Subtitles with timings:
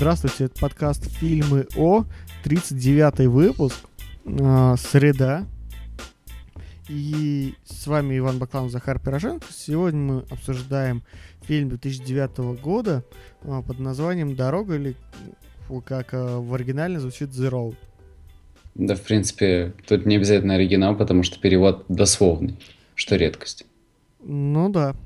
[0.00, 2.06] Здравствуйте, это подкаст «Фильмы О»,
[2.42, 3.76] 39-й выпуск,
[4.24, 5.44] э, среда.
[6.88, 9.46] И с вами Иван Бакланов, Захар Пироженко.
[9.50, 11.02] Сегодня мы обсуждаем
[11.42, 13.04] фильм 2009 года
[13.42, 14.96] э, под названием «Дорога» или
[15.84, 17.76] как э, в оригинале звучит «The Road».
[18.76, 22.58] Да, в принципе, тут не обязательно оригинал, потому что перевод дословный,
[22.94, 23.66] что редкость.
[24.22, 24.96] Ну да.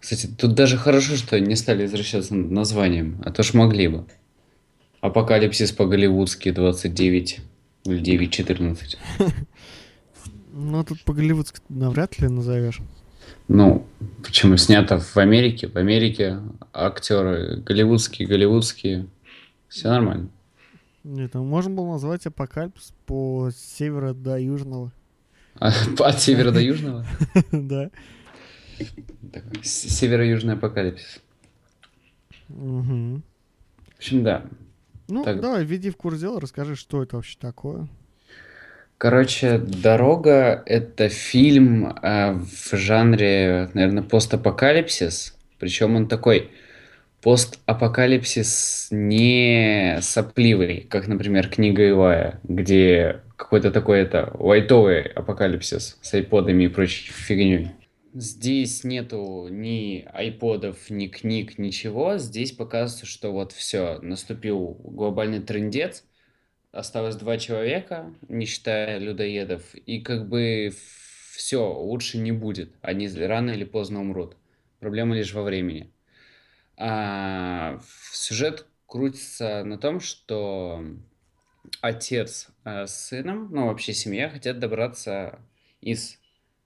[0.00, 4.04] Кстати, тут даже хорошо, что не стали возвращаться над названием, а то ж могли бы.
[5.00, 7.40] Апокалипсис по-голливудски 29
[7.84, 8.96] или 9.14.
[10.60, 12.80] Ну, тут по-голливудски навряд ли назовешь.
[13.46, 13.86] Ну,
[14.24, 15.68] почему снято в Америке?
[15.68, 16.40] В Америке
[16.72, 19.06] актеры голливудские, голливудские.
[19.68, 20.30] Все нормально.
[21.04, 24.92] Нет, ну можно было назвать апокалипсис по севера до южного.
[25.60, 27.06] От севера до южного?
[27.52, 27.90] Да.
[29.62, 31.20] Северо-южный апокалипсис.
[32.48, 33.22] Мгм.
[33.94, 34.44] В общем, да.
[35.08, 35.40] Ну, Так.
[35.40, 37.88] давай, введи в курс дела, расскажи, что это вообще такое.
[38.98, 45.36] Короче, «Дорога»— это фильм э, в жанре, наверное, постапокалипсис.
[45.58, 46.50] Причем он такой
[47.22, 56.64] постапокалипсис не сопливый, как, например, книга Илая, где какой-то такой это лайтовый апокалипсис с айподами
[56.64, 57.70] и прочей фигней.
[58.14, 62.16] Здесь нету ни айподов, ни книг, ничего.
[62.16, 66.04] Здесь показывается, что вот все, наступил глобальный трендец,
[66.72, 70.72] осталось два человека, не считая людоедов, и как бы
[71.32, 72.72] все, лучше не будет.
[72.80, 74.36] Они рано или поздно умрут.
[74.80, 75.92] Проблема лишь во времени.
[76.76, 77.80] А,
[78.12, 80.82] сюжет крутится на том, что
[81.80, 85.40] отец э, с сыном, ну вообще семья, хотят добраться
[85.80, 86.18] из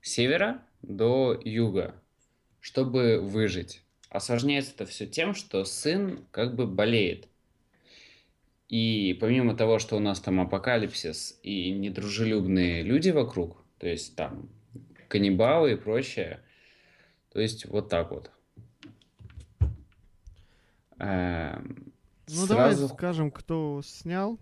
[0.00, 1.94] севера до юга,
[2.60, 3.82] чтобы выжить.
[4.10, 7.28] Осложняется это все тем, что сын как бы болеет.
[8.68, 14.48] И помимо того, что у нас там апокалипсис и недружелюбные люди вокруг, то есть там
[15.08, 16.40] каннибалы и прочее,
[17.32, 18.30] то есть вот так вот.
[20.98, 21.92] Эм,
[22.28, 24.38] Ну, давай сразу, скажем, кто снял.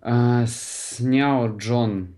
[0.00, 2.14] а, снял Джон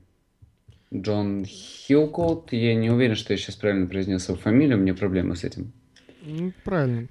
[0.94, 2.52] Джон Хилкоут.
[2.52, 5.72] Я не уверен, что я сейчас правильно произнес его фамилию, у меня проблемы с этим.
[6.22, 7.08] Ну, правильно.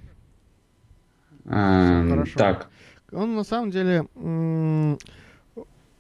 [1.45, 2.39] Ам, хорошо.
[2.39, 2.69] так,
[3.11, 4.05] Он, на самом деле,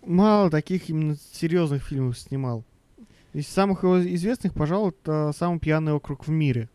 [0.05, 2.63] мало таких именно серьезных фильмов снимал.
[3.33, 6.69] Из самых его известных, пожалуй, это «Самый пьяный округ в мире».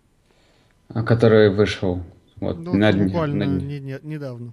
[0.88, 2.02] а который вышел
[2.36, 4.52] вот Ну, на буквально на не- не- недавно.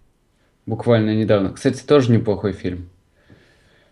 [0.66, 1.54] буквально недавно.
[1.54, 2.90] Кстати, тоже неплохой фильм.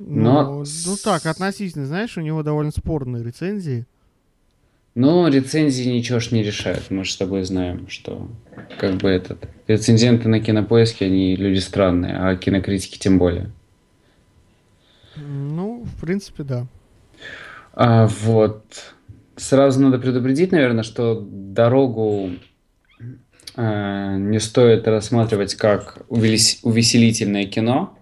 [0.06, 3.86] Но Ну, ну так, относительно, знаешь, у него довольно спорные рецензии.
[4.96, 6.92] Но рецензии ничего ж не решают.
[6.92, 8.30] Мы же с тобой знаем, что
[8.78, 9.50] как бы этот...
[9.68, 13.50] Рецензенты на кинопоиске, они люди странные, а кинокритики тем более.
[15.16, 16.68] Ну, в принципе, да.
[17.74, 18.94] А, вот.
[19.36, 22.32] Сразу надо предупредить, наверное, что дорогу
[23.56, 27.98] э, не стоит рассматривать как увелис- увеселительное кино.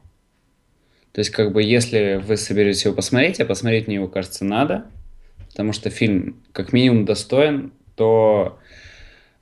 [1.13, 4.85] То есть, как бы, если вы соберетесь его посмотреть, а посмотреть мне его, кажется, надо,
[5.49, 8.57] потому что фильм как минимум достоин, то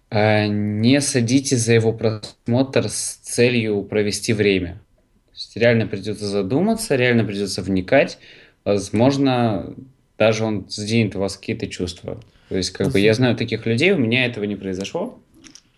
[0.09, 4.81] э, не садитесь за его просмотр с целью провести время.
[5.27, 8.17] То есть, реально придется задуматься, реально придется вникать.
[8.65, 9.75] Возможно,
[10.17, 12.19] даже он сдвинет у вас какие-то чувства.
[12.49, 15.19] То есть, как бы, я знаю таких людей, у меня этого не произошло.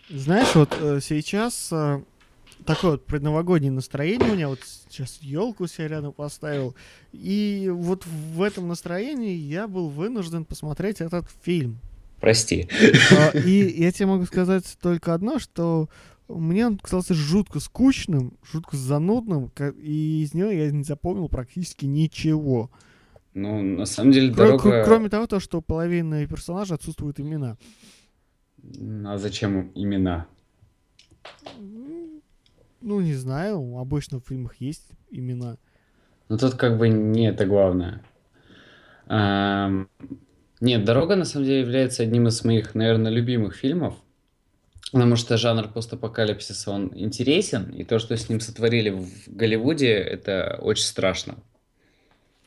[0.10, 2.02] Знаешь, вот э, сейчас э,
[2.66, 6.76] такое вот предновогоднее настроение у меня, вот сейчас елку себе рядом поставил,
[7.12, 11.80] и вот в этом настроении я был вынужден посмотреть этот фильм.
[12.20, 12.68] Прости.
[13.12, 15.90] А, И я тебе могу сказать только одно, что
[16.28, 22.70] мне он казался жутко скучным, жутко занудным, и из него я не запомнил практически ничего.
[23.34, 24.70] Ну, на самом деле, Кро- дорога...
[24.82, 27.58] кро- Кроме того, то, что у половины персонажей отсутствуют имена.
[29.06, 30.28] А зачем им имена?
[32.82, 35.58] Ну, не знаю, обычно в фильмах есть имена.
[36.30, 38.04] Ну, тут как бы не это главное.
[39.08, 39.90] Ам,
[40.62, 43.96] Нет, «Дорога» на самом деле является одним из моих, наверное, любимых фильмов,
[44.92, 50.60] потому что жанр постапокалипсиса, он интересен, и то, что с ним сотворили в Голливуде, это
[50.62, 51.38] очень страшно.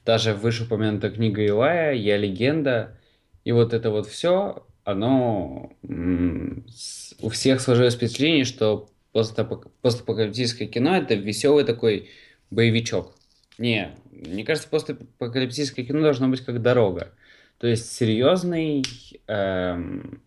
[0.04, 2.98] Даже вышеупомянутая книга Илая, «Я легенда»,
[3.44, 11.64] и вот это вот все, оно у всех сложилось впечатление, что постапокалиптическое кино это веселый
[11.64, 12.10] такой
[12.50, 13.14] боевичок.
[13.56, 17.12] Не, мне кажется, постапокалиптическое кино должно быть как дорога.
[17.58, 18.84] То есть серьезный,
[19.26, 20.20] эм,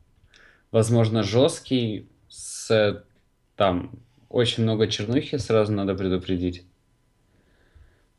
[0.72, 3.04] возможно, жесткий, с
[3.56, 3.92] там
[4.30, 6.66] очень много чернухи, сразу надо предупредить.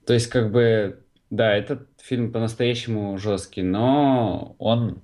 [0.04, 5.02] То есть, как бы, да, этот фильм по-настоящему жесткий, но он...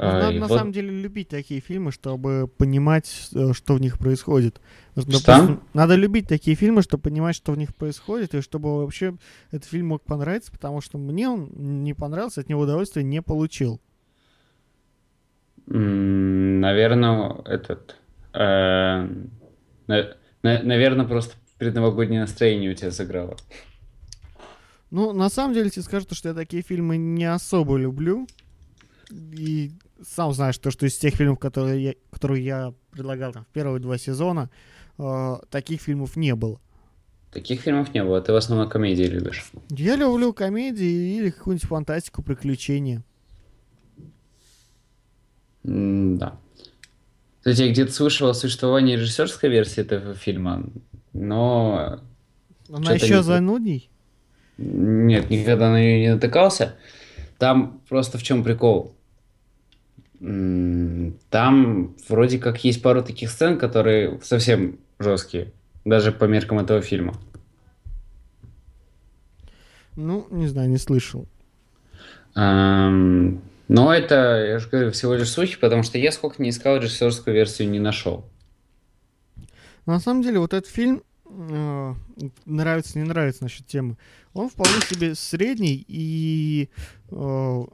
[0.00, 3.98] Надо э, на вот- самом деле любить такие фильмы, чтобы понимать, э, что в них
[3.98, 4.60] происходит.
[4.96, 5.60] Что?
[5.74, 9.16] Надо любить такие фильмы, чтобы понимать, что в них происходит, и чтобы вообще
[9.50, 11.50] этот фильм мог понравиться, потому что мне он
[11.82, 13.80] не понравился, от него удовольствия не получил.
[15.66, 17.96] Наверное, этот...
[20.42, 23.36] Наверное, просто предновогоднее настроение у тебя сыграло.
[24.92, 28.28] Ну, на самом деле, тебе скажу, что я такие фильмы не особо люблю.
[29.10, 29.72] И
[30.06, 33.80] сам знаешь, то, что из тех фильмов, которые я, которые я предлагал там, в первые
[33.80, 34.50] два сезона,
[34.98, 36.60] э, таких фильмов не было.
[37.32, 38.20] Таких фильмов не было.
[38.20, 39.50] Ты в основном комедии любишь.
[39.70, 43.02] Я люблю комедии или какую-нибудь фантастику, приключения.
[45.64, 46.38] М, Да.
[47.40, 50.64] Кстати, я где-то слышал о существовании режиссерской версии этого фильма,
[51.12, 52.00] но
[52.70, 53.88] Она еще не- занудней.
[54.58, 56.76] нет, никогда на нее не натыкался.
[57.38, 58.94] Там просто в чем прикол?
[60.20, 65.52] Там вроде как есть пару таких сцен, которые совсем жесткие,
[65.84, 67.14] даже по меркам этого фильма.
[69.94, 71.26] Ну, не знаю, не слышал.
[72.34, 76.78] Эм, Но это, я же говорю, всего лишь слухи, потому что я сколько не искал,
[76.78, 78.24] режиссерскую версию не нашел.
[79.86, 81.94] На самом деле, вот этот фильм э,
[82.46, 83.96] нравится, не нравится насчет темы.
[84.34, 86.70] Он вполне себе средний, и
[87.10, 87.64] э,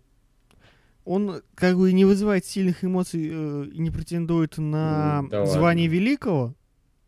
[1.04, 5.94] он как бы не вызывает сильных эмоций э, и не претендует на да звание ладно.
[5.98, 6.54] великого.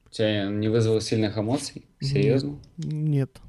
[0.06, 1.86] У тебя не вызвало сильных эмоций?
[2.00, 2.58] Серьезно?
[2.76, 3.40] Нет.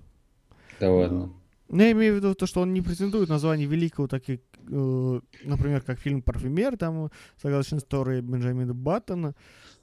[0.80, 1.34] Да ладно.
[1.70, 4.40] Но я имею в виду то, что он не претендует на звание великого, так и,
[4.70, 7.12] э, например, как фильм «Парфюмер», там,
[7.42, 9.36] согласно истории Бенджамина Баттона.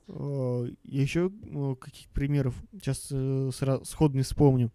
[0.09, 4.71] Э, еще э, каких примеров сейчас э, сра- сходу не вспомню.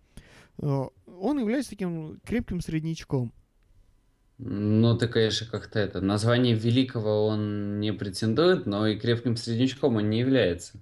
[0.59, 0.85] Э,
[1.19, 3.31] он является таким крепким среднячком.
[4.41, 5.99] Ну, ты, конечно, как-то это...
[5.99, 10.79] Название великого он не претендует, но и крепким среднячком он не является.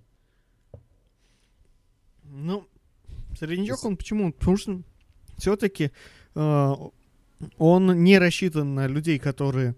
[2.23, 2.67] Ну,
[3.37, 4.31] среднячок он почему?
[4.31, 4.81] Потому что
[5.37, 5.91] все-таки
[6.35, 9.75] он не рассчитан на людей, которые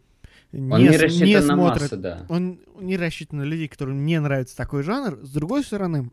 [0.51, 2.25] не, Он не рассчитан не на смотрят массы, да.
[2.27, 5.19] он не рассчитан на людей, которым не нравится такой жанр.
[5.21, 6.11] С другой стороны,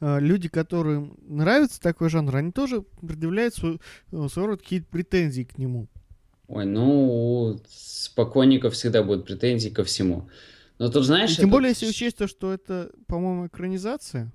[0.00, 3.80] э, люди, которым нравится такой жанр, они тоже предъявляют свой,
[4.12, 5.88] э, своего рода какие-то претензии к нему.
[6.52, 10.28] Ой, ну, с поклонников всегда будут претензии ко всему.
[10.78, 14.30] Но тут, знаешь, И тем это- более, если учесть то, что это, по-моему, экранизация.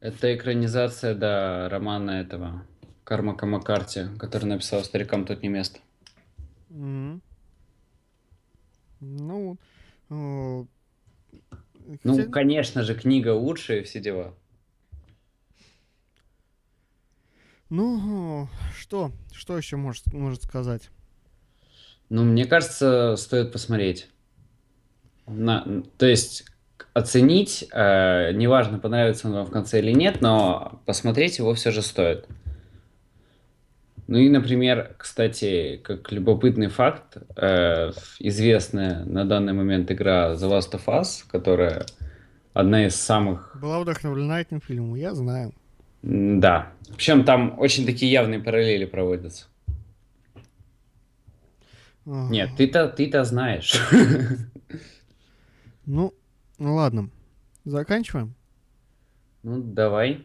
[0.00, 2.64] Это экранизация, да, романа этого
[3.04, 5.80] Кармака Маккарти, который написал «Старикам тут не место».
[6.70, 7.20] Мгм.
[9.00, 9.58] Ну,
[10.08, 10.64] э,
[12.04, 14.32] Ну, хотя- конечно же, книга лучше и все дела.
[17.68, 20.88] ну, что, что еще может, может сказать?
[22.10, 24.08] Ну, мне кажется, стоит посмотреть.
[25.26, 25.64] На,
[25.96, 26.44] то есть
[26.92, 31.82] оценить, э, неважно, понравится он вам в конце или нет, но посмотреть его все же
[31.82, 32.26] стоит.
[34.08, 40.72] Ну и, например, кстати, как любопытный факт, э, известная на данный момент игра The Last
[40.72, 41.86] of Us, которая
[42.52, 45.52] одна из самых Была вдохновлена этим фильмом, я знаю.
[46.02, 46.72] Да.
[46.96, 49.46] Причем там очень такие явные параллели проводятся.
[52.04, 53.80] Нет, ты-то ты-то знаешь.
[55.86, 56.14] Ну,
[56.58, 57.10] ну ладно.
[57.64, 58.34] Заканчиваем.
[59.42, 60.24] Ну, давай.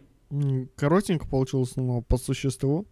[0.75, 2.85] Коротенько получилось, но по существу.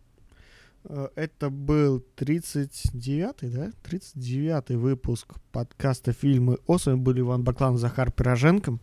[0.85, 3.71] Э, Это был 39-й, да?
[3.83, 6.57] 39-й выпуск подкаста «Фильмы».
[6.65, 8.79] О, с вами были Иван Баклан, Захар Пироженко.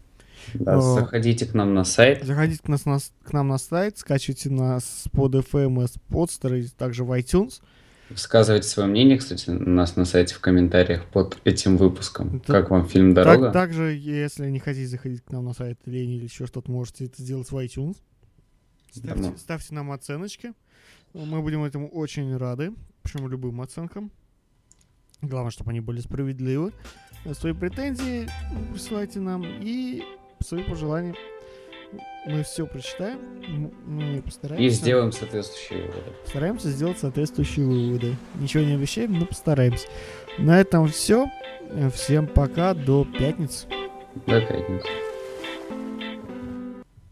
[0.54, 0.80] Да, О.
[0.80, 2.24] заходите к нам на сайт.
[2.24, 6.66] Заходите к, нас на, к нам на сайт, скачивайте нас под FM с подстера, и
[6.68, 7.60] также в iTunes.
[8.10, 12.36] Высказывайте свое мнение, кстати, у нас на сайте в комментариях под этим выпуском.
[12.38, 13.52] Это- Как вам фильм Так- «Дорога»?
[13.52, 17.22] также, если не хотите заходить к нам на сайт Лени или еще что-то, можете это
[17.22, 17.96] сделать в iTunes.
[18.92, 19.36] Ставьте, Да.
[19.38, 20.52] ставьте нам оценочки.
[21.14, 22.72] Мы будем этому очень рады.
[23.02, 24.10] Почему любым оценкам.
[25.22, 26.72] Главное, чтобы они были справедливы.
[27.34, 28.28] Свои претензии
[28.72, 30.02] присылайте нам и
[30.42, 31.14] свои пожелания.
[32.26, 33.18] Мы все прочитаем.
[33.86, 34.66] Мы постараемся.
[34.66, 36.12] И сделаем соответствующие выводы.
[36.26, 38.16] Стараемся сделать соответствующие выводы.
[38.36, 39.88] Ничего не обещаем, но постараемся.
[40.38, 41.26] На этом все.
[41.94, 42.74] Всем пока.
[42.74, 43.66] До пятницы.
[44.26, 44.86] До пятницы.